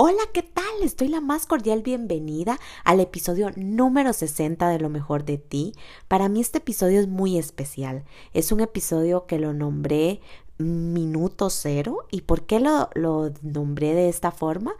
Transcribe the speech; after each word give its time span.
Hola, 0.00 0.22
¿qué 0.32 0.44
tal? 0.44 0.64
Estoy 0.80 1.08
la 1.08 1.20
más 1.20 1.44
cordial 1.44 1.82
bienvenida 1.82 2.60
al 2.84 3.00
episodio 3.00 3.50
número 3.56 4.12
60 4.12 4.68
de 4.68 4.78
Lo 4.78 4.90
mejor 4.90 5.24
de 5.24 5.38
ti. 5.38 5.72
Para 6.06 6.28
mí 6.28 6.40
este 6.40 6.58
episodio 6.58 7.00
es 7.00 7.08
muy 7.08 7.36
especial. 7.36 8.04
Es 8.32 8.52
un 8.52 8.60
episodio 8.60 9.26
que 9.26 9.40
lo 9.40 9.52
nombré 9.54 10.20
Minuto 10.56 11.50
Cero. 11.50 12.06
¿Y 12.12 12.20
por 12.20 12.46
qué 12.46 12.60
lo, 12.60 12.90
lo 12.94 13.32
nombré 13.42 13.92
de 13.92 14.08
esta 14.08 14.30
forma? 14.30 14.72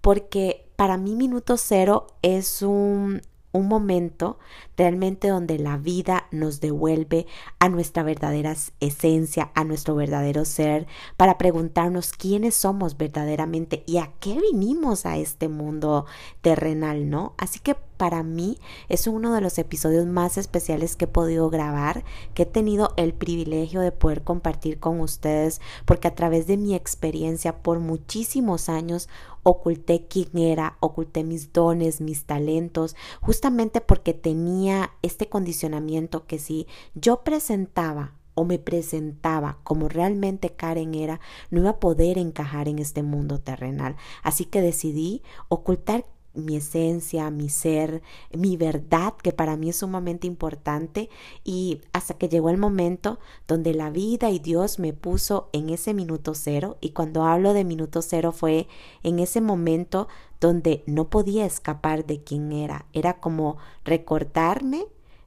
Porque 0.00 0.66
para 0.74 0.96
mí 0.96 1.14
Minuto 1.14 1.56
Cero 1.58 2.08
es 2.22 2.60
un, 2.60 3.22
un 3.56 3.68
momento 3.68 4.38
realmente 4.76 5.28
donde 5.28 5.58
la 5.58 5.76
vida 5.76 6.26
nos 6.30 6.60
devuelve 6.60 7.26
a 7.58 7.68
nuestra 7.68 8.02
verdadera 8.02 8.54
esencia, 8.80 9.50
a 9.54 9.64
nuestro 9.64 9.94
verdadero 9.94 10.44
ser, 10.44 10.86
para 11.16 11.38
preguntarnos 11.38 12.12
quiénes 12.12 12.54
somos 12.54 12.96
verdaderamente 12.96 13.82
y 13.86 13.98
a 13.98 14.12
qué 14.20 14.38
vinimos 14.40 15.06
a 15.06 15.16
este 15.16 15.48
mundo 15.48 16.06
terrenal, 16.40 17.10
¿no? 17.10 17.34
Así 17.38 17.58
que 17.58 17.74
para 17.96 18.22
mí 18.22 18.58
es 18.88 19.06
uno 19.06 19.34
de 19.34 19.40
los 19.40 19.58
episodios 19.58 20.06
más 20.06 20.38
especiales 20.38 20.96
que 20.96 21.06
he 21.06 21.08
podido 21.08 21.50
grabar, 21.50 22.04
que 22.34 22.42
he 22.42 22.46
tenido 22.46 22.92
el 22.96 23.14
privilegio 23.14 23.80
de 23.80 23.92
poder 23.92 24.22
compartir 24.22 24.78
con 24.78 25.00
ustedes, 25.00 25.60
porque 25.84 26.08
a 26.08 26.14
través 26.14 26.46
de 26.46 26.56
mi 26.56 26.74
experiencia 26.74 27.62
por 27.62 27.80
muchísimos 27.80 28.68
años 28.68 29.08
oculté 29.42 30.06
quién 30.08 30.36
era, 30.36 30.76
oculté 30.80 31.22
mis 31.22 31.52
dones, 31.52 32.00
mis 32.00 32.24
talentos, 32.24 32.96
justamente 33.20 33.80
porque 33.80 34.12
tenía 34.12 34.90
este 35.02 35.28
condicionamiento 35.28 36.26
que 36.26 36.38
si 36.38 36.66
yo 36.94 37.22
presentaba 37.22 38.14
o 38.34 38.44
me 38.44 38.58
presentaba 38.58 39.58
como 39.64 39.88
realmente 39.88 40.50
Karen 40.50 40.94
era, 40.94 41.20
no 41.50 41.60
iba 41.60 41.70
a 41.70 41.80
poder 41.80 42.18
encajar 42.18 42.68
en 42.68 42.78
este 42.78 43.02
mundo 43.02 43.40
terrenal. 43.40 43.96
Así 44.22 44.44
que 44.44 44.60
decidí 44.60 45.22
ocultar 45.48 46.04
mi 46.36 46.56
esencia, 46.56 47.30
mi 47.30 47.48
ser, 47.48 48.02
mi 48.32 48.56
verdad, 48.56 49.14
que 49.14 49.32
para 49.32 49.56
mí 49.56 49.70
es 49.70 49.76
sumamente 49.76 50.26
importante, 50.26 51.10
y 51.44 51.80
hasta 51.92 52.14
que 52.14 52.28
llegó 52.28 52.50
el 52.50 52.58
momento 52.58 53.18
donde 53.48 53.74
la 53.74 53.90
vida 53.90 54.30
y 54.30 54.38
Dios 54.38 54.78
me 54.78 54.92
puso 54.92 55.48
en 55.52 55.70
ese 55.70 55.94
minuto 55.94 56.34
cero, 56.34 56.76
y 56.80 56.90
cuando 56.90 57.24
hablo 57.24 57.52
de 57.52 57.64
minuto 57.64 58.02
cero 58.02 58.32
fue 58.32 58.68
en 59.02 59.18
ese 59.18 59.40
momento 59.40 60.08
donde 60.40 60.84
no 60.86 61.08
podía 61.08 61.46
escapar 61.46 62.06
de 62.06 62.22
quién 62.22 62.52
era, 62.52 62.86
era 62.92 63.20
como 63.20 63.56
recordarme 63.84 64.86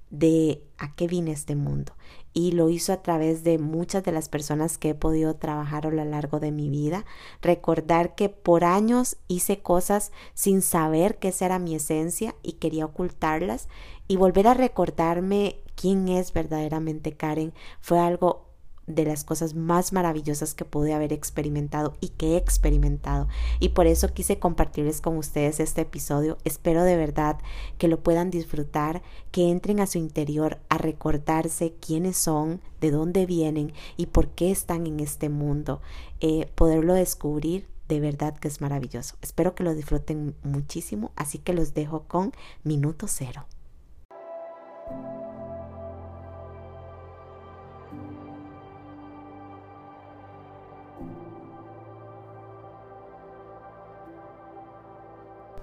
de 0.10 0.64
a 0.78 0.96
qué 0.96 1.08
vine 1.08 1.32
este 1.32 1.56
mundo 1.56 1.94
y 2.40 2.52
lo 2.54 2.70
hizo 2.70 2.94
a 2.94 3.02
través 3.02 3.44
de 3.44 3.58
muchas 3.58 4.04
de 4.06 4.14
las 4.14 4.30
personas 4.30 4.78
que 4.78 4.92
he 4.92 4.96
podido 4.96 5.36
trabajar 5.36 5.86
a 5.86 5.92
lo 5.92 6.06
largo 6.06 6.40
de 6.40 6.52
mi 6.52 6.70
vida. 6.70 7.06
Recordar 7.42 8.16
que 8.16 8.30
por 8.30 8.64
años 8.64 9.18
hice 9.28 9.60
cosas 9.60 10.14
sin 10.34 10.62
saber 10.62 11.18
que 11.18 11.30
esa 11.30 11.48
era 11.48 11.60
mi 11.60 11.76
esencia 11.76 12.36
y 12.42 12.54
quería 12.54 12.86
ocultarlas 12.86 13.68
y 14.08 14.16
volver 14.16 14.48
a 14.48 14.54
recordarme 14.54 15.58
quién 15.76 16.08
es 16.08 16.32
verdaderamente 16.32 17.12
Karen 17.12 17.54
fue 17.82 18.00
algo 18.00 18.49
de 18.90 19.06
las 19.06 19.24
cosas 19.24 19.54
más 19.54 19.94
maravillosas 19.94 20.54
que 20.54 20.66
pude 20.66 20.94
haber 20.94 21.14
experimentado 21.14 21.94
y 22.02 22.10
que 22.10 22.34
he 22.34 22.38
experimentado. 22.38 23.28
Y 23.60 23.70
por 23.70 23.88
eso 23.88 24.14
quise 24.14 24.40
compartirles 24.40 25.00
con 25.00 25.18
ustedes 25.18 25.60
este 25.60 25.82
episodio. 25.82 26.38
Espero 26.44 26.84
de 26.84 26.98
verdad 26.98 27.38
que 27.78 27.88
lo 27.88 28.02
puedan 28.02 28.32
disfrutar, 28.32 29.02
que 29.32 29.50
entren 29.50 29.80
a 29.80 29.88
su 29.88 30.00
interior 30.00 30.60
a 30.70 30.78
recordarse 30.78 31.76
quiénes 31.80 32.18
son, 32.18 32.62
de 32.82 32.92
dónde 32.92 33.26
vienen 33.26 33.74
y 33.96 34.08
por 34.08 34.30
qué 34.30 34.52
están 34.52 34.88
en 34.88 35.00
este 35.00 35.30
mundo. 35.30 35.82
Eh, 36.20 36.52
poderlo 36.56 36.96
descubrir 36.96 37.68
de 37.88 38.00
verdad 38.00 38.38
que 38.38 38.48
es 38.48 38.60
maravilloso. 38.60 39.16
Espero 39.22 39.56
que 39.56 39.64
lo 39.64 39.74
disfruten 39.76 40.36
muchísimo, 40.44 41.12
así 41.16 41.38
que 41.38 41.54
los 41.54 41.74
dejo 41.74 42.04
con 42.08 42.34
minuto 42.64 43.08
cero. 43.08 43.46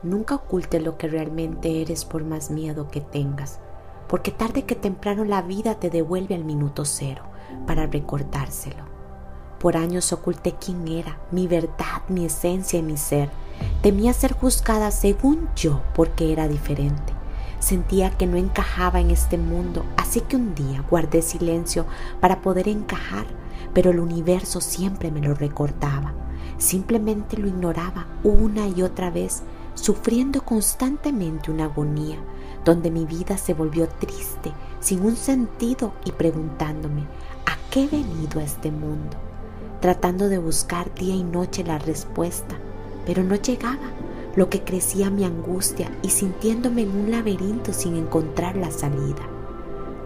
Nunca 0.03 0.35
oculte 0.35 0.81
lo 0.81 0.99
que 0.99 1.09
realmente 1.09 1.81
eres 1.81 2.05
por 2.05 2.25
más 2.25 2.51
miedo 2.51 2.89
que 2.89 3.01
tengas, 3.01 3.61
porque 4.09 4.31
tarde 4.31 4.65
que 4.65 4.75
temprano 4.75 5.25
la 5.25 5.43
vida 5.43 5.77
te 5.77 5.91
devuelve 5.91 6.35
al 6.35 6.45
minuto 6.45 6.85
cero 6.85 7.23
para 7.67 7.87
recordárselo. 7.87 8.85
Por 9.59 9.77
años 9.77 10.13
oculté 10.13 10.55
quién 10.61 10.87
era, 10.87 11.19
mi 11.31 11.49
verdad, 11.49 12.03
mi 12.09 12.27
esencia 12.27 12.79
y 12.79 12.83
mi 12.83 12.97
ser. 12.97 13.31
Temía 13.83 14.13
ser 14.13 14.35
juzgada 14.35 14.91
según 14.91 15.49
yo 15.57 15.81
porque 15.95 16.31
era 16.33 16.47
diferente. 16.47 17.15
Sentía 17.59 18.11
que 18.11 18.27
no 18.27 18.37
encajaba 18.37 19.01
en 19.01 19.11
este 19.11 19.39
mundo, 19.39 19.85
así 19.97 20.21
que 20.21 20.37
un 20.37 20.55
día 20.55 20.85
guardé 20.91 21.23
silencio 21.23 21.87
para 22.21 22.43
poder 22.43 22.69
encajar, 22.69 23.27
pero 23.73 23.91
el 23.91 23.99
universo 23.99 24.61
siempre 24.61 25.11
me 25.11 25.21
lo 25.21 25.35
recordaba. 25.35 26.13
Simplemente 26.59 27.39
lo 27.39 27.49
ignoraba 27.49 28.07
una 28.23 28.69
y 28.69 28.83
otra 28.83 29.11
vez 29.11 29.43
sufriendo 29.77 30.43
constantemente 30.43 31.53
una 31.53 31.67
agonía, 31.67 32.19
donde 32.65 32.91
mi 32.91 33.05
vida 33.05 33.39
se 33.39 33.55
volvió 33.55 33.89
triste, 33.89 34.53
sin 34.81 35.03
un 35.03 35.17
sentido 35.17 35.93
y 36.05 36.11
preguntándome, 36.11 37.03
¿a 37.47 37.57
qué 37.71 37.85
he 37.85 37.89
venido 37.89 38.41
a 38.41 38.45
este 38.45 38.73
mundo? 38.73 39.17
Tratando 39.81 40.29
de 40.29 40.39
buscar 40.39 40.93
día 40.95 41.15
y 41.15 41.23
noche 41.23 41.63
la 41.63 41.79
respuesta, 41.79 42.57
pero 43.05 43.23
no 43.23 43.37
llegaba, 43.37 43.93
lo 44.35 44.51
que 44.51 44.63
crecía 44.65 45.11
mi 45.11 45.25
angustia 45.25 45.91
y 46.03 46.11
sintiéndome 46.11 46.83
en 46.83 46.91
un 46.91 47.11
laberinto 47.11 47.73
sin 47.73 47.97
encontrar 47.97 48.57
la 48.57 48.71
salida. 48.71 49.23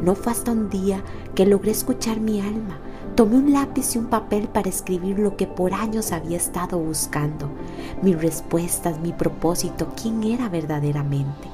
No 0.03 0.15
fue 0.15 0.33
hasta 0.33 0.53
un 0.53 0.69
día 0.69 1.03
que 1.35 1.47
logré 1.47 1.71
escuchar 1.71 2.21
mi 2.21 2.41
alma, 2.41 2.79
Tomé 3.15 3.37
un 3.37 3.53
lápiz 3.53 3.95
y 3.95 3.99
un 3.99 4.07
papel 4.07 4.49
para 4.49 4.69
escribir 4.69 5.19
lo 5.19 5.37
que 5.37 5.47
por 5.47 5.75
años 5.75 6.13
había 6.13 6.37
estado 6.37 6.79
buscando, 6.79 7.51
mis 8.03 8.21
respuestas, 8.21 9.01
mi 9.01 9.13
propósito, 9.13 9.89
quién 10.01 10.23
era 10.23 10.49
verdaderamente. 10.49 11.49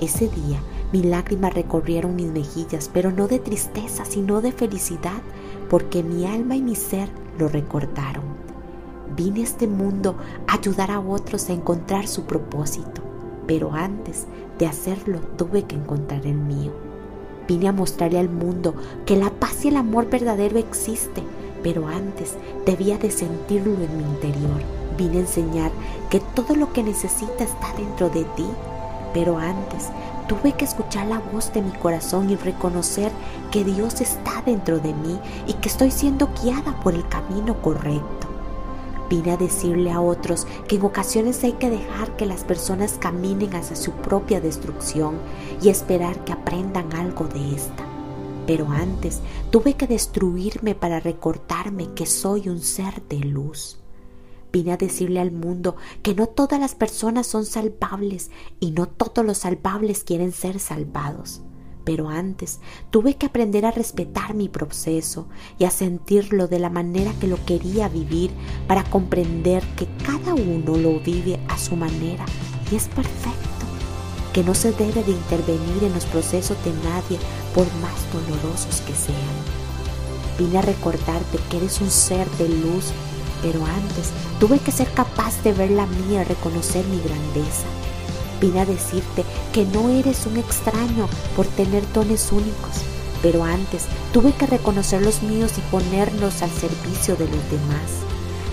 Ese 0.00 0.28
día 0.28 0.60
mis 0.90 1.04
lágrimas 1.04 1.52
recorrieron 1.52 2.16
mis 2.16 2.30
mejillas, 2.30 2.90
pero 2.92 3.12
no 3.12 3.28
de 3.28 3.38
tristeza, 3.38 4.06
sino 4.06 4.40
de 4.40 4.52
felicidad, 4.52 5.20
porque 5.68 6.02
mi 6.02 6.24
alma 6.24 6.56
y 6.56 6.62
mi 6.62 6.74
ser 6.74 7.10
lo 7.38 7.48
recordaron. 7.48 8.24
Vine 9.14 9.40
a 9.40 9.44
este 9.44 9.66
mundo 9.66 10.16
a 10.46 10.54
ayudar 10.54 10.90
a 10.90 11.00
otros 11.00 11.50
a 11.50 11.52
encontrar 11.52 12.06
su 12.06 12.24
propósito, 12.24 13.02
pero 13.46 13.74
antes 13.74 14.26
de 14.58 14.66
hacerlo 14.66 15.20
tuve 15.36 15.64
que 15.64 15.76
encontrar 15.76 16.26
el 16.26 16.36
mío. 16.36 16.87
Vine 17.48 17.68
a 17.68 17.72
mostrarle 17.72 18.18
al 18.18 18.28
mundo 18.28 18.74
que 19.06 19.16
la 19.16 19.30
paz 19.30 19.64
y 19.64 19.68
el 19.68 19.78
amor 19.78 20.10
verdadero 20.10 20.58
existe, 20.58 21.22
pero 21.62 21.88
antes 21.88 22.34
debía 22.66 22.98
de 22.98 23.10
sentirlo 23.10 23.72
en 23.72 23.96
mi 23.96 24.04
interior. 24.04 24.60
Vine 24.98 25.16
a 25.16 25.20
enseñar 25.20 25.72
que 26.10 26.20
todo 26.20 26.54
lo 26.54 26.72
que 26.74 26.82
necesita 26.82 27.44
está 27.44 27.72
dentro 27.76 28.10
de 28.10 28.24
ti, 28.36 28.46
pero 29.14 29.38
antes 29.38 29.88
tuve 30.28 30.52
que 30.52 30.66
escuchar 30.66 31.06
la 31.06 31.20
voz 31.20 31.50
de 31.54 31.62
mi 31.62 31.70
corazón 31.70 32.28
y 32.28 32.36
reconocer 32.36 33.10
que 33.50 33.64
Dios 33.64 34.02
está 34.02 34.42
dentro 34.44 34.78
de 34.78 34.92
mí 34.92 35.18
y 35.46 35.54
que 35.54 35.70
estoy 35.70 35.90
siendo 35.90 36.28
guiada 36.42 36.78
por 36.82 36.94
el 36.94 37.08
camino 37.08 37.60
correcto. 37.62 38.27
Vine 39.08 39.32
a 39.32 39.36
decirle 39.36 39.90
a 39.90 40.00
otros 40.00 40.46
que 40.66 40.76
en 40.76 40.82
ocasiones 40.82 41.42
hay 41.42 41.52
que 41.52 41.70
dejar 41.70 42.16
que 42.16 42.26
las 42.26 42.44
personas 42.44 42.98
caminen 42.98 43.54
hacia 43.54 43.76
su 43.76 43.92
propia 43.92 44.40
destrucción 44.40 45.18
y 45.62 45.70
esperar 45.70 46.24
que 46.24 46.32
aprendan 46.32 46.92
algo 46.94 47.26
de 47.26 47.54
esta. 47.54 47.86
Pero 48.46 48.68
antes 48.70 49.20
tuve 49.50 49.74
que 49.74 49.86
destruirme 49.86 50.74
para 50.74 51.00
recordarme 51.00 51.92
que 51.94 52.06
soy 52.06 52.48
un 52.48 52.60
ser 52.60 53.02
de 53.08 53.20
luz. 53.20 53.78
Vine 54.52 54.72
a 54.72 54.76
decirle 54.76 55.20
al 55.20 55.32
mundo 55.32 55.76
que 56.02 56.14
no 56.14 56.26
todas 56.26 56.60
las 56.60 56.74
personas 56.74 57.26
son 57.26 57.44
salvables 57.44 58.30
y 58.60 58.72
no 58.72 58.86
todos 58.86 59.24
los 59.24 59.38
salvables 59.38 60.04
quieren 60.04 60.32
ser 60.32 60.58
salvados 60.58 61.42
pero 61.88 62.10
antes 62.10 62.60
tuve 62.90 63.14
que 63.14 63.24
aprender 63.24 63.64
a 63.64 63.70
respetar 63.70 64.34
mi 64.34 64.50
proceso 64.50 65.26
y 65.58 65.64
a 65.64 65.70
sentirlo 65.70 66.46
de 66.46 66.58
la 66.58 66.68
manera 66.68 67.14
que 67.18 67.26
lo 67.26 67.42
quería 67.46 67.88
vivir 67.88 68.30
para 68.66 68.84
comprender 68.84 69.62
que 69.74 69.88
cada 70.04 70.34
uno 70.34 70.76
lo 70.76 71.00
vive 71.00 71.40
a 71.48 71.56
su 71.56 71.76
manera 71.76 72.26
y 72.70 72.76
es 72.76 72.88
perfecto. 72.88 73.38
que 74.34 74.44
no 74.44 74.54
se 74.54 74.72
debe 74.72 75.02
de 75.02 75.12
intervenir 75.12 75.82
en 75.82 75.94
los 75.94 76.04
procesos 76.04 76.62
de 76.62 76.72
nadie 76.90 77.18
por 77.54 77.64
más 77.80 77.98
dolorosos 78.12 78.82
que 78.82 78.92
sean. 78.92 79.38
Vine 80.38 80.58
a 80.58 80.62
recordarte 80.62 81.38
que 81.48 81.56
eres 81.56 81.80
un 81.80 81.90
ser 81.90 82.28
de 82.32 82.50
luz, 82.50 82.92
pero 83.40 83.64
antes 83.64 84.10
tuve 84.38 84.58
que 84.58 84.72
ser 84.72 84.92
capaz 84.92 85.42
de 85.42 85.54
ver 85.54 85.70
la 85.70 85.86
mía 85.86 86.20
y 86.20 86.24
reconocer 86.24 86.84
mi 86.84 87.00
grandeza. 87.00 87.87
Vine 88.40 88.60
a 88.60 88.66
decirte 88.66 89.24
que 89.52 89.64
no 89.64 89.88
eres 89.88 90.26
un 90.26 90.36
extraño 90.36 91.08
por 91.34 91.46
tener 91.46 91.82
dones 91.92 92.30
únicos, 92.30 92.82
pero 93.20 93.42
antes 93.42 93.86
tuve 94.12 94.32
que 94.32 94.46
reconocer 94.46 95.02
los 95.02 95.22
míos 95.22 95.52
y 95.58 95.60
ponerlos 95.72 96.42
al 96.42 96.50
servicio 96.50 97.16
de 97.16 97.26
los 97.26 97.50
demás. 97.50 97.90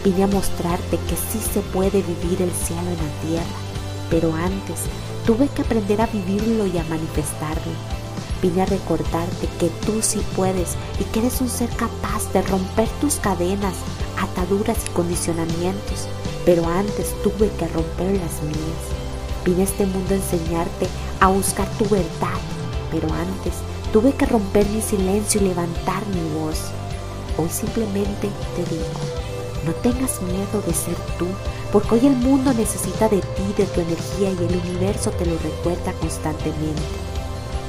Vine 0.04 0.24
a 0.24 0.28
mostrarte 0.28 0.98
que 0.98 1.16
sí 1.16 1.40
se 1.40 1.62
puede 1.62 2.02
vivir 2.02 2.42
el 2.42 2.52
cielo 2.52 2.82
en 2.82 2.98
la 2.98 3.28
tierra, 3.28 3.58
pero 4.10 4.34
antes 4.34 4.82
tuve 5.26 5.48
que 5.50 5.62
aprender 5.62 6.02
a 6.02 6.08
vivirlo 6.08 6.66
y 6.66 6.78
a 6.78 6.84
manifestarlo. 6.86 7.72
Vine 8.42 8.64
a 8.64 8.66
recordarte 8.66 9.48
que 9.60 9.70
tú 9.86 10.02
sí 10.02 10.22
puedes 10.36 10.76
y 11.00 11.04
que 11.06 11.20
eres 11.20 11.42
un 11.42 11.50
ser 11.50 11.70
capaz 11.70 12.32
de 12.34 12.42
romper 12.44 12.88
tus 13.02 13.16
cadenas, 13.16 13.76
ataduras 14.20 14.78
y 14.88 14.90
condicionamientos, 14.92 16.08
pero 16.44 16.68
antes 16.68 17.14
tuve 17.24 17.50
que 17.58 17.68
romper 17.68 18.18
las 18.18 18.42
mías. 18.44 19.05
Vine 19.46 19.62
a 19.62 19.66
este 19.66 19.86
mundo 19.86 20.16
a 20.16 20.18
enseñarte 20.18 20.88
a 21.20 21.28
buscar 21.28 21.68
tu 21.78 21.86
verdad, 21.86 22.40
pero 22.90 23.08
antes 23.14 23.54
tuve 23.94 24.12
que 24.14 24.26
romper 24.26 24.66
mi 24.70 24.82
silencio 24.82 25.40
y 25.40 25.46
levantar 25.46 26.04
mi 26.08 26.40
voz. 26.40 26.72
Hoy 27.38 27.50
simplemente 27.50 28.30
te 28.56 28.64
digo, 28.74 28.86
no 29.64 29.72
tengas 29.84 30.20
miedo 30.24 30.62
de 30.66 30.74
ser 30.74 30.96
tú, 31.20 31.28
porque 31.72 31.94
hoy 31.94 32.08
el 32.08 32.16
mundo 32.16 32.54
necesita 32.54 33.08
de 33.08 33.20
ti, 33.20 33.54
de 33.56 33.66
tu 33.68 33.82
energía 33.82 34.32
y 34.32 34.46
el 34.46 34.62
universo 34.68 35.12
te 35.12 35.28
lo 35.28 35.38
recuerda 35.38 35.94
constantemente. 36.00 36.82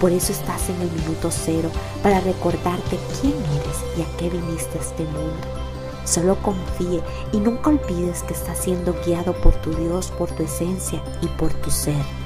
Por 0.01 0.13
eso 0.13 0.33
estás 0.33 0.71
en 0.71 0.81
el 0.81 0.91
minuto 0.91 1.31
cero, 1.31 1.71
para 2.03 2.21
recordarte 2.21 2.99
quién 3.21 3.35
eres 3.35 3.99
y 3.99 4.03
a 4.03 4.17
qué 4.17 4.31
viniste 4.31 4.79
a 4.79 4.81
este 4.81 5.05
mundo. 5.05 5.76
Solo 6.07 6.37
confíe 6.41 7.03
y 7.33 7.39
nunca 7.39 7.71
olvides 7.71 8.23
que 8.23 8.33
estás 8.33 8.59
siendo 8.59 8.95
guiado 9.05 9.35
por 9.35 9.55
tu 9.57 9.75
Dios, 9.75 10.13
por 10.13 10.31
tu 10.31 10.45
esencia 10.45 11.03
y 11.21 11.27
por 11.27 11.53
tu 11.53 11.71
ser. 11.71 12.26